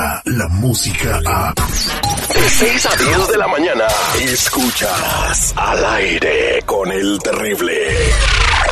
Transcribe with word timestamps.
llega 0.00 0.22
la 0.24 0.48
música 0.48 1.20
a... 1.26 1.54
De 1.54 2.48
6 2.48 2.86
a 2.86 2.96
10 2.96 3.28
de 3.28 3.38
la 3.38 3.48
mañana, 3.48 3.84
escuchas 4.20 5.52
al 5.56 5.84
aire 5.84 6.62
con 6.64 6.90
el 6.90 7.18
terrible. 7.18 7.72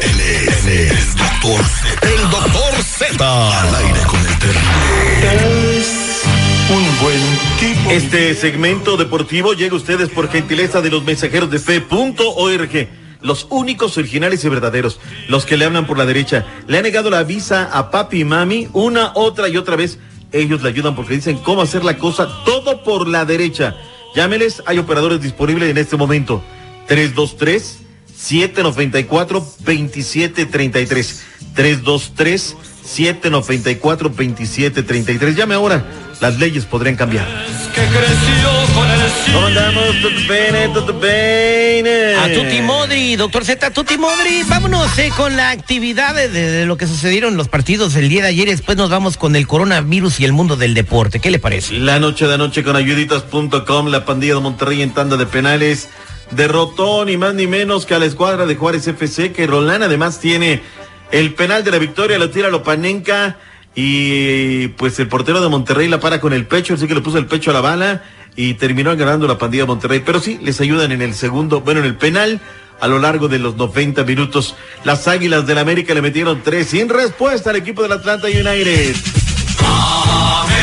Él 0.01 0.21
es 0.21 0.67
el 0.67 1.17
doctor 1.17 1.65
Z. 1.65 2.09
El 2.09 2.31
doctor 2.31 2.83
Z. 2.83 3.61
Al 3.61 3.75
aire 3.75 4.01
con 4.07 4.21
el 4.21 4.39
terrible. 4.39 5.79
Es 5.79 6.23
un 6.71 6.99
buen 7.03 7.21
tipo. 7.59 7.91
Este 7.91 8.35
segmento 8.35 8.97
deportivo 8.97 9.53
llega 9.53 9.75
a 9.75 9.77
ustedes 9.77 10.09
por 10.09 10.31
gentileza 10.31 10.81
de 10.81 10.91
los 10.91 11.05
mensajeros 11.05 11.51
de 11.51 11.59
fe.org. 11.59 12.89
Los 13.21 13.49
únicos 13.51 13.99
originales 13.99 14.45
y 14.45 14.49
verdaderos, 14.49 15.01
los 15.29 15.45
que 15.45 15.57
le 15.57 15.65
hablan 15.65 15.89
por 15.89 15.99
la 15.99 16.07
derecha. 16.07 16.47
Le 16.69 16.79
han 16.79 16.85
negado 16.85 17.11
la 17.11 17.25
visa 17.25 17.69
a 17.73 17.91
papi 17.91 18.21
y 18.21 18.25
mami 18.25 18.69
una, 18.73 19.11
otra 19.15 19.49
y 19.49 19.57
otra 19.57 19.75
vez. 19.75 19.99
Ellos 20.33 20.63
le 20.63 20.69
ayudan 20.69 20.95
porque 20.95 21.15
dicen 21.15 21.39
cómo 21.39 21.63
hacer 21.63 21.85
la 21.85 21.97
cosa, 21.97 22.29
todo 22.45 22.83
por 22.83 23.09
la 23.09 23.25
derecha. 23.25 23.77
Llámeles, 24.15 24.63
hay 24.67 24.79
operadores 24.79 25.23
disponibles 25.23 25.71
en 25.71 25.79
este 25.79 25.97
momento. 25.97 26.43
323 26.87 27.81
794 28.15 29.47
2733. 29.61 31.25
323 31.55 32.57
794 32.85 34.09
2733. 34.09 35.37
Llame 35.37 35.55
ahora. 35.55 35.85
Las 36.21 36.39
leyes 36.39 36.65
podrían 36.65 36.97
cambiar. 36.97 37.27
Que 37.79 37.87
creció 37.87 38.75
con 38.75 38.91
el 38.91 38.99
¿Cómo 39.33 39.47
andamos? 39.47 39.85
Tutto 40.03 40.21
bene, 40.29 40.69
tutto 40.69 40.99
bene. 40.99 42.15
A 42.17 42.33
Tuti 42.33 42.61
Modri, 42.61 43.15
doctor 43.15 43.45
Z, 43.45 43.71
Tuti 43.71 43.97
Modri, 43.97 44.43
vámonos 44.49 44.99
eh, 44.99 45.13
con 45.17 45.37
la 45.37 45.51
actividad 45.51 46.15
de, 46.15 46.29
de 46.29 46.67
lo 46.67 46.77
que 46.77 46.89
sucedieron 46.89 47.37
los 47.37 47.49
partidos 47.49 47.95
el 47.95 48.09
día 48.09 48.23
de 48.23 48.29
ayer 48.29 48.49
después 48.49 48.77
nos 48.77 48.91
vamos 48.91 49.17
con 49.17 49.37
el 49.37 49.47
coronavirus 49.47 50.19
y 50.19 50.25
el 50.25 50.33
mundo 50.33 50.57
del 50.57 50.75
deporte. 50.75 51.21
¿Qué 51.21 51.31
le 51.31 51.39
parece? 51.39 51.75
La 51.75 52.01
noche 52.01 52.27
de 52.27 52.35
anoche 52.35 52.65
con 52.65 52.75
ayuditas.com, 52.75 53.87
la 53.87 54.05
pandilla 54.05 54.35
de 54.35 54.41
Monterrey 54.41 54.83
en 54.83 54.93
tanda 54.93 55.17
de 55.17 55.27
penales. 55.27 55.89
Derrotó 56.33 57.05
ni 57.05 57.17
más 57.17 57.35
ni 57.35 57.47
menos 57.47 57.87
que 57.87 57.95
a 57.95 58.01
la 58.01 58.07
escuadra 58.07 58.47
de 58.47 58.57
Juárez 58.57 58.89
FC, 58.89 59.33
que 59.33 59.47
Roland 59.47 59.85
además 59.85 60.19
tiene 60.19 60.63
el 61.13 61.33
penal 61.35 61.63
de 61.63 61.71
la 61.71 61.79
victoria, 61.79 62.19
lo 62.19 62.31
tira 62.31 62.49
Lopanenka 62.49 63.37
y 63.75 64.69
pues 64.69 64.99
el 64.99 65.09
portero 65.09 65.41
de 65.41 65.49
Monterrey 65.49 65.89
la 65.89 66.01
para 66.01 66.21
con 66.21 66.33
el 66.33 66.47
pecho, 66.47 66.75
así 66.75 66.87
que 66.87 66.95
le 66.95 67.01
puso 67.01 67.19
el 67.19 67.27
pecho 67.27 67.51
a 67.51 67.55
la 67.55 67.61
bala 67.61 68.03
y 68.37 68.55
terminó 68.55 68.97
ganando 68.97 69.27
la 69.27 69.39
pandilla 69.39 69.65
de 69.65 69.69
Monterrey. 69.69 70.03
Pero 70.05 70.21
sí, 70.21 70.39
les 70.43 70.61
ayudan 70.61 70.93
en 70.93 71.03
el 71.03 71.15
segundo, 71.15 71.61
bueno, 71.61 71.81
en 71.81 71.87
el 71.87 71.97
penal 71.97 72.41
a 72.81 72.87
lo 72.89 72.99
largo 72.99 73.29
de 73.29 73.39
los 73.39 73.57
90 73.57 74.05
minutos. 74.05 74.55
Las 74.85 75.09
Águilas 75.09 75.47
del 75.47 75.59
América 75.59 75.95
le 75.95 76.03
metieron 76.03 76.43
tres 76.45 76.69
sin 76.69 76.89
respuesta 76.89 77.51
al 77.51 77.57
equipo 77.57 77.83
del 77.83 77.93
Atlanta 77.93 78.29
United. 78.29 78.95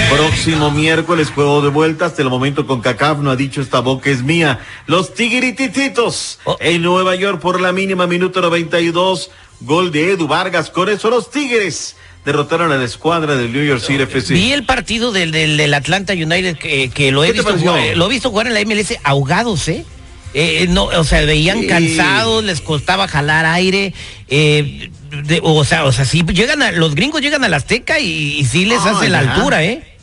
Próximo 0.09 0.71
miércoles 0.71 1.29
juego 1.31 1.61
de 1.61 1.69
vuelta. 1.69 2.05
Hasta 2.05 2.21
el 2.21 2.29
momento 2.29 2.65
con 2.65 2.81
CACAF 2.81 3.19
no 3.19 3.31
ha 3.31 3.35
dicho 3.35 3.61
esta 3.61 3.79
boca 3.79 4.09
es 4.09 4.23
mía. 4.23 4.59
Los 4.87 5.13
Tigritititos 5.13 6.39
Oh. 6.45 6.57
en 6.59 6.81
Nueva 6.81 7.15
York 7.15 7.39
por 7.41 7.59
la 7.59 7.71
mínima 7.73 8.07
minuto 8.07 8.41
92. 8.41 9.31
Gol 9.61 9.91
de 9.91 10.11
Edu 10.11 10.27
Vargas. 10.27 10.69
Con 10.69 10.89
eso 10.89 11.09
los 11.09 11.31
Tigres 11.31 11.95
derrotaron 12.25 12.71
a 12.71 12.77
la 12.77 12.83
escuadra 12.83 13.35
del 13.35 13.53
New 13.53 13.63
York 13.63 13.81
City 13.81 14.03
FC. 14.03 14.33
Vi 14.33 14.51
el 14.51 14.65
partido 14.65 15.11
del, 15.11 15.31
del, 15.31 15.57
del 15.57 15.73
Atlanta 15.73 16.13
United 16.13 16.57
que, 16.57 16.89
que 16.89 17.11
lo 17.11 17.23
he 17.23 17.27
¿Qué 17.27 17.33
te 17.43 17.51
visto 17.51 17.57
jugar, 17.59 17.95
lo 17.97 18.05
he 18.05 18.09
visto 18.09 18.29
jugar 18.31 18.47
en 18.47 18.53
la 18.55 18.61
MLS 18.65 18.95
ahogados, 19.03 19.67
¿eh? 19.67 19.85
Eh, 20.33 20.65
no, 20.69 20.85
o 20.85 21.03
sea, 21.05 21.21
veían 21.21 21.61
Sí. 21.61 21.67
cansados, 21.67 22.43
les 22.43 22.59
costaba 22.59 23.07
jalar 23.07 23.45
aire, 23.45 23.93
eh, 24.27 24.89
de- 25.23 25.39
o 25.41 25.63
sea, 25.63 25.85
o 25.85 25.91
sea, 25.93 26.03
sí 26.03 26.25
llegan 26.33 26.61
a, 26.61 26.71
los 26.73 26.93
gringos 26.95 27.21
llegan 27.21 27.43
a 27.45 27.47
la 27.47 27.55
Azteca 27.57 27.99
y, 27.99 28.39
y 28.39 28.43
sí 28.43 28.65
les 28.65 28.79
Ah, 28.79 28.91
hace 28.97 29.07
la 29.07 29.19
altura, 29.19 29.63
¿eh? 29.63 29.95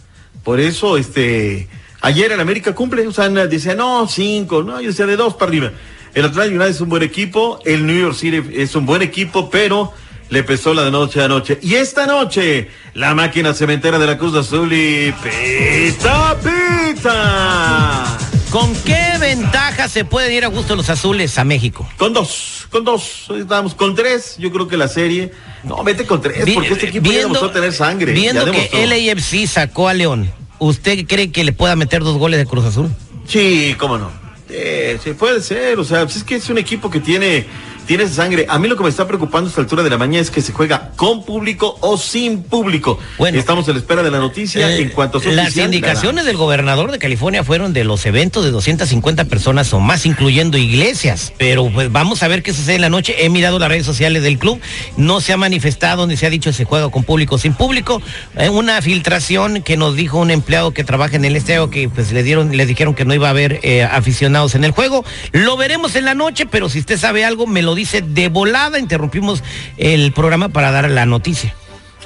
Por 0.42 0.58
eso, 0.58 0.96
este, 0.96 1.68
ayer 2.00 2.32
el 2.32 2.40
América 2.40 2.74
cumple, 2.74 3.06
o 3.06 3.12
sea, 3.12 3.28
decía, 3.28 3.74
no, 3.74 4.08
cinco, 4.08 4.62
no, 4.62 4.80
yo 4.80 4.88
decía 4.88 5.04
de 5.06 5.16
dos 5.16 5.34
para 5.34 5.50
arriba. 5.50 5.72
El 6.14 6.24
Atlanta 6.24 6.48
United 6.50 6.66
es 6.70 6.80
un 6.80 6.88
buen 6.88 7.02
equipo, 7.02 7.60
el 7.66 7.84
New 7.86 7.98
York 8.00 8.14
City 8.16 8.40
es 8.54 8.74
un 8.74 8.86
buen 8.86 9.02
equipo, 9.02 9.50
pero 9.50 9.92
le 10.32 10.42
pesó 10.42 10.72
la 10.72 10.82
de 10.84 10.90
noche 10.90 11.22
a 11.22 11.28
noche. 11.28 11.58
Y 11.62 11.74
esta 11.74 12.06
noche, 12.06 12.68
la 12.94 13.14
máquina 13.14 13.52
cementera 13.52 13.98
de 13.98 14.06
la 14.06 14.16
Cruz 14.16 14.34
Azul 14.34 14.72
y 14.72 15.12
pita, 15.12 16.34
pita. 16.42 18.18
¿Con 18.50 18.74
qué 18.76 19.18
ventaja 19.20 19.88
se 19.88 20.06
pueden 20.06 20.32
ir 20.32 20.44
a 20.44 20.48
gusto 20.48 20.74
los 20.74 20.88
azules 20.88 21.36
a 21.36 21.44
México? 21.44 21.86
Con 21.98 22.14
dos, 22.14 22.66
con 22.70 22.82
dos, 22.82 23.26
estamos 23.38 23.74
con 23.74 23.94
tres, 23.94 24.36
yo 24.38 24.50
creo 24.50 24.68
que 24.68 24.78
la 24.78 24.88
serie, 24.88 25.32
no, 25.64 25.84
vete 25.84 26.06
con 26.06 26.22
tres, 26.22 26.44
Vi- 26.46 26.54
porque 26.54 26.72
este 26.72 26.88
equipo 26.88 27.12
ya 27.12 27.18
demostró 27.20 27.50
tener 27.50 27.72
sangre. 27.74 28.12
Viendo 28.12 28.46
que. 28.50 28.86
LAFC 28.86 29.46
sacó 29.46 29.88
a 29.88 29.94
León, 29.94 30.32
¿usted 30.58 31.06
cree 31.06 31.30
que 31.30 31.44
le 31.44 31.52
pueda 31.52 31.76
meter 31.76 32.02
dos 32.02 32.16
goles 32.16 32.38
de 32.38 32.46
Cruz 32.46 32.64
Azul? 32.64 32.88
Sí, 33.26 33.74
cómo 33.78 33.98
no. 33.98 34.10
Sí, 34.48 34.98
sí, 35.02 35.12
puede 35.12 35.40
ser. 35.42 35.78
O 35.78 35.84
sea, 35.84 36.04
pues 36.04 36.16
es 36.16 36.24
que 36.24 36.36
es 36.36 36.50
un 36.50 36.58
equipo 36.58 36.90
que 36.90 37.00
tiene, 37.00 37.46
tiene 37.86 38.04
esa 38.04 38.14
sangre. 38.14 38.46
A 38.48 38.58
mí 38.58 38.68
lo 38.68 38.76
que 38.76 38.82
me 38.82 38.88
está 38.88 39.06
preocupando 39.06 39.48
a 39.48 39.50
esta 39.50 39.60
altura 39.60 39.82
de 39.82 39.90
la 39.90 39.98
mañana 39.98 40.22
es 40.22 40.30
que 40.30 40.40
se 40.40 40.52
juega 40.52 40.92
con 40.96 41.24
público 41.24 41.76
o 41.80 41.96
sin 41.96 42.42
público. 42.42 42.98
Bueno. 43.18 43.38
Estamos 43.38 43.68
a 43.68 43.72
la 43.72 43.78
espera 43.78 44.02
de 44.02 44.10
la 44.10 44.18
noticia 44.18 44.70
Eh, 44.70 44.82
en 44.82 44.88
cuanto 44.90 45.18
a 45.18 45.32
Las 45.32 45.56
indicaciones 45.56 46.24
del 46.24 46.36
gobernador 46.36 46.90
de 46.90 46.98
California 46.98 47.44
fueron 47.44 47.72
de 47.72 47.84
los 47.84 48.06
eventos 48.06 48.44
de 48.44 48.50
250 48.50 49.24
personas 49.24 49.72
o 49.72 49.80
más, 49.80 50.06
incluyendo 50.06 50.58
iglesias. 50.58 51.32
Pero 51.38 51.70
pues 51.72 51.90
vamos 51.90 52.22
a 52.22 52.28
ver 52.28 52.42
qué 52.42 52.52
sucede 52.52 52.76
en 52.76 52.80
la 52.80 52.90
noche. 52.90 53.24
He 53.24 53.28
mirado 53.28 53.58
las 53.58 53.68
redes 53.68 53.86
sociales 53.86 54.22
del 54.22 54.38
club. 54.38 54.60
No 54.96 55.20
se 55.20 55.32
ha 55.32 55.36
manifestado 55.36 56.06
ni 56.06 56.16
se 56.16 56.26
ha 56.26 56.30
dicho 56.30 56.52
si 56.52 56.58
se 56.58 56.64
juega 56.64 56.88
con 56.90 57.04
público 57.04 57.34
o 57.34 57.38
sin 57.38 57.54
público. 57.54 58.00
Eh, 58.36 58.48
una 58.48 58.80
filtración 58.82 59.62
que 59.62 59.76
nos 59.76 59.96
dijo 59.96 60.18
un 60.18 60.30
empleado 60.30 60.72
que 60.72 60.84
trabaja 60.84 61.16
en 61.16 61.24
el 61.24 61.36
estadio 61.36 61.70
que 61.70 61.88
pues 61.88 62.12
le 62.12 62.22
dieron, 62.22 62.56
le 62.56 62.66
dijeron 62.66 62.94
que 62.94 63.04
no 63.04 63.14
iba 63.14 63.28
a 63.28 63.30
haber 63.30 63.60
eh, 63.62 63.82
aficionados 63.82 64.54
en 64.54 64.64
el 64.64 64.70
juego. 64.70 65.04
Lo 65.32 65.56
veremos 65.56 65.96
en 65.96 66.04
la 66.04 66.14
noche, 66.14 66.46
pero 66.46 66.68
si 66.68 66.78
usted 66.78 66.98
sabe 66.98 67.24
algo, 67.24 67.46
me 67.46 67.62
lo 67.62 67.71
dice 67.74 68.02
de 68.02 68.28
volada. 68.28 68.78
Interrumpimos 68.78 69.42
el 69.76 70.12
programa 70.12 70.48
para 70.48 70.70
dar 70.70 70.90
la 70.90 71.06
noticia. 71.06 71.54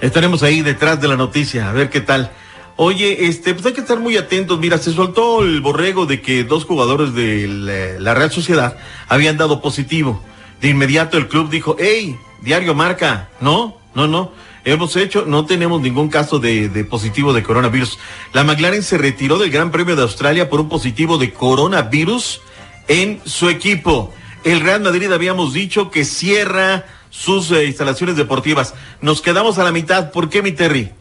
Estaremos 0.01 0.43
ahí 0.43 0.63
detrás 0.63 1.01
de 1.01 1.09
la 1.09 1.17
noticia, 1.17 1.71
a 1.71 1.73
ver 1.73 1.91
qué 1.91 2.01
tal. 2.01 2.31
Oye, 2.77 3.27
este, 3.27 3.55
pues 3.55 3.65
hay 3.65 3.73
que 3.73 3.81
estar 3.81 3.99
muy 3.99 4.19
atentos. 4.19 4.59
Mira, 4.59 4.77
se 4.77 4.93
soltó 4.93 5.43
el 5.43 5.63
borrego 5.63 6.05
de 6.05 6.21
que 6.21 6.45
dos 6.45 6.67
jugadores 6.67 7.15
de 7.15 7.49
la, 7.49 8.01
la 8.01 8.15
Real 8.15 8.31
Sociedad 8.31 8.77
habían 9.09 9.39
dado 9.39 9.63
positivo. 9.63 10.23
De 10.61 10.69
inmediato 10.69 11.17
el 11.17 11.29
club 11.29 11.49
dijo, 11.49 11.77
hey, 11.79 12.17
diario 12.43 12.75
marca, 12.75 13.31
no, 13.41 13.79
no, 13.95 14.07
no. 14.07 14.33
Hemos 14.67 14.97
hecho, 14.97 15.25
no 15.27 15.47
tenemos 15.47 15.81
ningún 15.81 16.09
caso 16.09 16.39
de, 16.39 16.69
de 16.69 16.85
positivo 16.85 17.33
de 17.33 17.43
coronavirus. 17.43 17.99
La 18.35 18.45
McLaren 18.45 18.83
se 18.83 18.99
retiró 18.99 19.39
del 19.39 19.51
Gran 19.51 19.71
Premio 19.71 19.97
de 19.97 20.03
Australia 20.03 20.51
por 20.51 20.61
un 20.61 20.69
positivo 20.69 21.19
de 21.19 21.33
coronavirus 21.33 22.43
en 22.89 23.21
su 23.25 23.49
equipo. 23.49 24.13
El 24.47 24.61
Real 24.61 24.81
Madrid 24.81 25.11
habíamos 25.11 25.53
dicho 25.53 25.91
que 25.91 26.05
cierra 26.05 26.87
sus 27.11 27.51
eh, 27.51 27.65
instalaciones 27.65 28.15
deportivas. 28.15 28.75
Nos 29.01 29.21
quedamos 29.21 29.59
a 29.59 29.65
la 29.65 29.73
mitad. 29.73 30.13
¿Por 30.13 30.31
qué, 30.31 30.41
mi 30.41 30.53
Terry? 30.53 30.93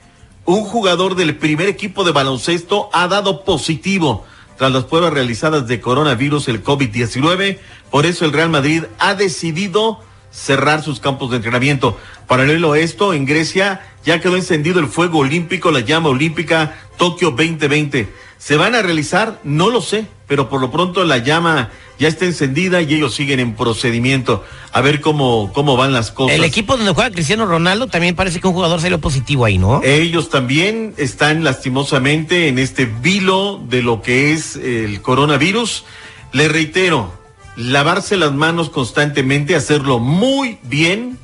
Un 0.46 0.64
jugador 0.64 1.14
del 1.14 1.38
primer 1.38 1.68
equipo 1.68 2.04
de 2.04 2.12
baloncesto 2.12 2.90
ha 2.92 3.08
dado 3.08 3.44
positivo 3.44 4.26
tras 4.58 4.72
las 4.72 4.86
pruebas 4.86 5.14
realizadas 5.14 5.68
de 5.68 5.80
coronavirus, 5.80 6.48
el 6.48 6.64
COVID-19. 6.64 7.60
Por 7.92 8.08
eso 8.08 8.26
el 8.26 8.34
Real 8.34 8.50
Madrid 8.50 8.86
ha 8.98 9.14
decidido 9.14 10.00
cerrar 10.32 10.82
sus 10.82 11.00
campos 11.00 11.30
de 11.30 11.36
entrenamiento. 11.36 12.00
Paralelo 12.28 12.72
a 12.72 12.80
esto, 12.80 13.14
en 13.14 13.28
Grecia 13.28 13.86
ya 14.04 14.22
quedó 14.22 14.38
encendido 14.38 14.80
el 14.80 14.88
fuego 14.88 15.20
olímpico, 15.20 15.70
la 15.70 15.82
llama 15.82 16.10
olímpica 16.10 16.80
Tokio 16.98 17.30
2020. 17.30 18.12
¿Se 18.40 18.58
van 18.58 18.74
a 18.74 18.82
realizar? 18.82 19.40
No 19.44 19.70
lo 19.70 19.82
sé, 19.82 20.08
pero 20.28 20.50
por 20.50 20.62
lo 20.62 20.72
pronto 20.72 21.04
la 21.04 21.20
llama 21.20 21.70
ya 22.00 22.08
está 22.08 22.26
encendida 22.26 22.82
y 22.82 22.94
ellos 22.94 23.14
siguen 23.14 23.40
en 23.40 23.56
procedimiento. 23.56 24.44
A 24.72 24.82
ver 24.82 25.02
cómo, 25.02 25.52
cómo 25.54 25.78
van 25.78 25.94
las 25.94 26.12
cosas. 26.12 26.36
El 26.36 26.44
equipo 26.44 26.76
donde 26.76 26.94
juega 26.94 27.12
Cristiano 27.12 27.46
Ronaldo 27.46 27.88
también 27.88 28.16
parece 28.16 28.40
que 28.40 28.48
un 28.48 28.54
jugador 28.54 28.82
salió 28.82 29.00
positivo 29.00 29.46
ahí, 29.46 29.58
¿no? 29.58 29.82
Ellos 29.84 30.30
también 30.30 30.94
están 30.98 31.44
lastimosamente 31.44 32.48
en 32.48 32.60
este 32.60 32.86
vilo 32.86 33.62
de 33.70 33.82
lo 33.82 34.02
que 34.02 34.34
es 34.34 34.56
el 34.58 35.02
coronavirus. 35.02 35.86
Le 36.34 36.50
reitero, 36.50 37.14
lavarse 37.56 38.18
las 38.18 38.34
manos 38.34 38.70
constantemente, 38.70 39.56
hacerlo 39.56 40.00
muy 40.00 40.58
bien, 40.64 41.18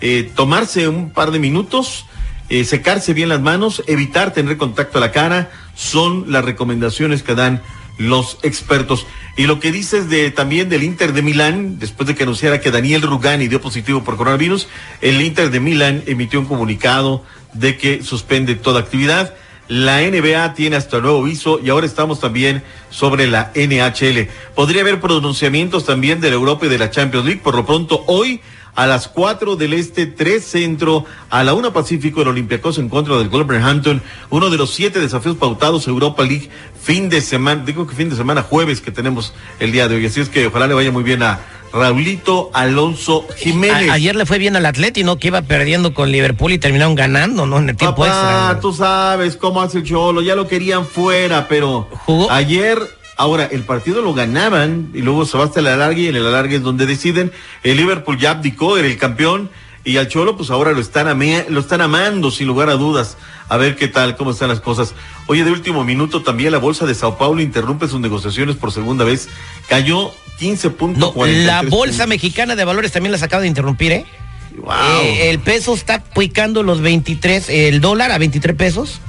eh, 0.00 0.30
tomarse 0.34 0.88
un 0.88 1.10
par 1.10 1.30
de 1.30 1.38
minutos, 1.38 2.06
eh, 2.48 2.64
secarse 2.64 3.14
bien 3.14 3.28
las 3.28 3.40
manos, 3.40 3.82
evitar 3.86 4.32
tener 4.32 4.56
contacto 4.56 4.98
a 4.98 5.00
la 5.00 5.12
cara, 5.12 5.50
son 5.74 6.30
las 6.30 6.44
recomendaciones 6.44 7.22
que 7.22 7.34
dan 7.34 7.62
los 8.00 8.38
expertos. 8.42 9.06
Y 9.36 9.44
lo 9.44 9.60
que 9.60 9.70
dices 9.70 10.08
de 10.08 10.30
también 10.30 10.70
del 10.70 10.82
Inter 10.82 11.12
de 11.12 11.20
Milán, 11.20 11.78
después 11.78 12.06
de 12.06 12.14
que 12.14 12.22
anunciara 12.22 12.58
que 12.58 12.70
Daniel 12.70 13.02
Rugani 13.02 13.46
dio 13.46 13.60
positivo 13.60 14.02
por 14.02 14.16
coronavirus, 14.16 14.68
el 15.02 15.20
Inter 15.20 15.50
de 15.50 15.60
Milán 15.60 16.02
emitió 16.06 16.40
un 16.40 16.46
comunicado 16.46 17.22
de 17.52 17.76
que 17.76 18.02
suspende 18.02 18.54
toda 18.54 18.80
actividad. 18.80 19.34
La 19.68 20.00
NBA 20.00 20.54
tiene 20.54 20.76
hasta 20.76 20.98
nuevo 20.98 21.22
aviso 21.22 21.60
y 21.62 21.68
ahora 21.68 21.86
estamos 21.86 22.20
también 22.20 22.62
sobre 22.88 23.26
la 23.26 23.52
NHL. 23.54 24.28
Podría 24.54 24.80
haber 24.80 24.98
pronunciamientos 24.98 25.84
también 25.84 26.22
de 26.22 26.30
la 26.30 26.36
Europa 26.36 26.66
y 26.66 26.70
de 26.70 26.78
la 26.78 26.90
Champions 26.90 27.26
League. 27.26 27.42
Por 27.44 27.54
lo 27.54 27.66
pronto, 27.66 28.02
hoy 28.06 28.40
a 28.74 28.86
las 28.86 29.08
4 29.08 29.56
del 29.56 29.72
Este, 29.74 30.06
3 30.06 30.44
Centro, 30.44 31.04
a 31.28 31.42
la 31.44 31.54
1 31.54 31.72
Pacífico, 31.72 32.22
el 32.22 32.28
Olympiacos 32.28 32.78
en 32.78 32.88
contra 32.88 33.16
del 33.18 33.28
Wolverhampton, 33.28 34.02
uno 34.30 34.50
de 34.50 34.56
los 34.56 34.70
siete 34.70 35.00
desafíos 35.00 35.36
pautados 35.36 35.86
Europa 35.88 36.22
League, 36.22 36.48
fin 36.82 37.08
de 37.08 37.20
semana, 37.20 37.62
digo 37.64 37.86
que 37.86 37.94
fin 37.94 38.08
de 38.10 38.16
semana, 38.16 38.42
jueves 38.42 38.80
que 38.80 38.90
tenemos 38.90 39.34
el 39.58 39.72
día 39.72 39.88
de 39.88 39.96
hoy. 39.96 40.06
Así 40.06 40.20
es 40.20 40.28
que 40.28 40.46
ojalá 40.46 40.66
le 40.66 40.74
vaya 40.74 40.90
muy 40.92 41.02
bien 41.02 41.22
a 41.22 41.40
Raulito 41.72 42.50
Alonso 42.52 43.26
Jiménez. 43.36 43.90
A- 43.90 43.94
ayer 43.94 44.16
le 44.16 44.26
fue 44.26 44.38
bien 44.38 44.56
al 44.56 44.66
Atleti, 44.66 45.04
¿no? 45.04 45.18
Que 45.18 45.28
iba 45.28 45.42
perdiendo 45.42 45.94
con 45.94 46.10
Liverpool 46.10 46.52
y 46.52 46.58
terminaron 46.58 46.94
ganando, 46.94 47.46
¿no? 47.46 47.58
En 47.58 47.68
el 47.70 47.76
tiempo 47.76 48.02
Papá, 48.02 48.08
extra. 48.50 48.60
tú 48.60 48.72
sabes 48.72 49.36
cómo 49.36 49.62
hace 49.62 49.78
el 49.78 49.84
Cholo, 49.84 50.20
ya 50.20 50.34
lo 50.34 50.48
querían 50.48 50.84
fuera, 50.86 51.46
pero 51.48 51.88
Jugó- 52.06 52.30
ayer, 52.30 52.78
ahora, 53.20 53.44
el 53.50 53.62
partido 53.62 54.02
lo 54.02 54.14
ganaban 54.14 54.90
y 54.94 55.02
luego 55.02 55.24
se 55.26 55.36
va 55.38 55.44
hasta 55.44 55.60
el 55.60 55.66
alargue 55.68 56.02
y 56.02 56.06
en 56.08 56.16
el 56.16 56.26
alargue 56.26 56.56
es 56.56 56.62
donde 56.62 56.86
deciden. 56.86 57.32
El 57.62 57.76
Liverpool 57.76 58.18
ya 58.18 58.30
abdicó, 58.32 58.76
era 58.78 58.88
el 58.88 58.96
campeón 58.98 59.50
y 59.84 59.96
al 59.96 60.08
Cholo 60.08 60.36
pues 60.36 60.50
ahora 60.50 60.72
lo 60.72 60.80
están, 60.80 61.06
ame- 61.08 61.46
lo 61.48 61.60
están 61.60 61.80
amando 61.80 62.30
sin 62.30 62.46
lugar 62.46 62.68
a 62.68 62.74
dudas. 62.74 63.16
A 63.48 63.56
ver 63.56 63.76
qué 63.76 63.88
tal, 63.88 64.16
cómo 64.16 64.30
están 64.30 64.48
las 64.48 64.60
cosas. 64.60 64.94
Oye, 65.26 65.42
de 65.44 65.50
último 65.50 65.84
minuto 65.84 66.22
también 66.22 66.52
la 66.52 66.58
bolsa 66.58 66.86
de 66.86 66.94
Sao 66.94 67.16
Paulo 67.18 67.40
interrumpe 67.42 67.88
sus 67.88 68.00
negociaciones 68.00 68.56
por 68.56 68.72
segunda 68.72 69.04
vez. 69.04 69.28
Cayó 69.68 70.12
15.43. 70.40 70.96
No, 70.96 71.12
la 71.26 71.62
bolsa 71.62 71.68
puntos. 72.04 72.06
mexicana 72.08 72.56
de 72.56 72.64
valores 72.64 72.92
también 72.92 73.12
las 73.12 73.22
acaba 73.22 73.42
de 73.42 73.48
interrumpir, 73.48 73.92
¿eh? 73.92 74.04
Wow. 74.56 74.72
Eh, 75.02 75.30
el 75.30 75.38
peso 75.38 75.74
está 75.74 76.02
picando 76.02 76.62
los 76.62 76.80
23, 76.80 77.48
el 77.48 77.80
dólar 77.80 78.12
a 78.12 78.18
23 78.18 78.54
pesos. 78.56 79.00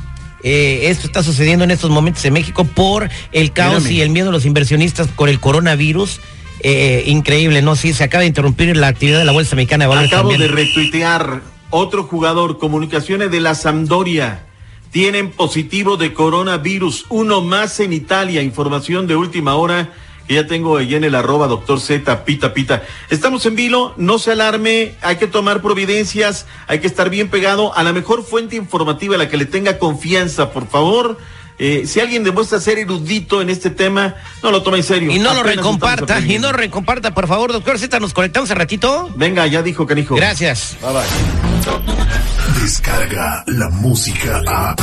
Eh, 0.44 0.90
esto 0.90 1.08
está 1.08 1.24
sucediendo 1.24 1.64
en 1.64 1.72
estos 1.72 1.90
momentos 1.90 2.24
en 2.26 2.34
México 2.34 2.64
por 2.64 3.10
el 3.32 3.52
caos 3.52 3.90
y 3.90 4.02
el 4.02 4.10
miedo 4.10 4.28
de 4.28 4.32
los 4.32 4.46
inversionistas 4.46 5.08
con 5.16 5.30
el 5.30 5.40
coronavirus. 5.40 6.20
Eh, 6.64 7.04
increíble, 7.08 7.62
¿no? 7.62 7.76
Sí, 7.76 7.94
se 7.94 8.04
acaba 8.04 8.22
de 8.22 8.28
interrumpir 8.28 8.76
la 8.78 8.88
actividad 8.88 9.20
de 9.20 9.26
la 9.26 9.32
Bolsa 9.32 9.56
Mexicana 9.56 9.86
de 9.86 9.90
Valores 9.90 10.12
Acabo 10.12 10.30
también. 10.30 10.50
de 10.52 10.56
retuitear 10.56 11.42
otro 11.72 12.04
jugador, 12.04 12.60
comunicaciones 12.60 13.32
de 13.32 13.40
la 13.40 13.56
Sampdoria. 13.56 14.46
Tienen 14.92 15.32
positivo 15.32 15.98
de 15.98 16.14
coronavirus, 16.14 17.06
uno 17.10 17.42
más 17.42 17.80
en 17.80 17.94
Italia. 17.94 18.42
Información 18.42 19.08
de 19.08 19.16
última 19.16 19.56
hora 19.56 19.92
ya 20.28 20.48
tengo 20.48 20.78
ahí 20.78 20.96
en 20.96 21.04
el 21.04 21.16
arroba 21.16 21.48
doctor 21.48 21.80
Z, 21.80 22.26
pita, 22.26 22.54
pita. 22.54 22.84
Estamos 23.10 23.46
en 23.46 23.56
vilo, 23.56 23.94
no 23.98 24.20
se 24.20 24.32
alarme, 24.32 24.96
hay 25.02 25.18
que 25.18 25.28
tomar 25.28 25.62
providencias, 25.62 26.46
hay 26.68 26.80
que 26.80 26.88
estar 26.88 27.10
bien 27.10 27.30
pegado 27.30 27.76
a 27.76 27.84
la 27.84 27.94
mejor 27.94 28.24
fuente 28.24 28.56
informativa, 28.56 29.16
a 29.16 29.18
la 29.18 29.30
que 29.30 29.38
le 29.38 29.46
tenga 29.46 29.78
confianza, 29.78 30.52
por 30.52 30.68
favor. 30.68 31.18
Eh, 31.64 31.86
si 31.86 32.00
alguien 32.00 32.24
demuestra 32.24 32.60
ser 32.60 32.80
erudito 32.80 33.40
en 33.40 33.52
este 33.52 33.70
tema, 33.70 34.16
no 34.42 34.50
lo 34.50 34.64
toma 34.64 34.78
en 34.78 34.84
serio. 34.84 35.12
Y 35.12 35.20
no 35.20 35.32
lo 35.36 35.42
Apenas 35.42 35.58
recomparta, 35.58 36.20
y 36.20 36.40
no 36.40 36.52
recomparta, 36.52 37.14
por 37.14 37.28
favor, 37.28 37.52
doctor 37.52 37.78
Z, 37.78 38.00
nos 38.00 38.16
conectamos 38.16 38.50
un 38.50 38.56
ratito. 38.56 39.12
Venga, 39.16 39.46
ya 39.46 39.62
dijo 39.62 39.86
canijo. 39.86 40.16
Gracias. 40.16 40.76
Bye 40.82 40.92
bye. 40.92 42.62
Descarga 42.64 43.44
la 43.46 43.70
música 43.70 44.42
a. 44.48 44.76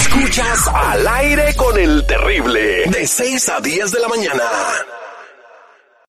Escuchas 0.00 0.66
al 0.66 1.06
aire 1.06 1.54
con 1.54 1.78
el 1.78 2.04
terrible. 2.08 2.90
De 2.90 3.06
6 3.06 3.48
a 3.50 3.60
10 3.60 3.92
de 3.92 4.00
la 4.00 4.08
mañana. 4.08 4.42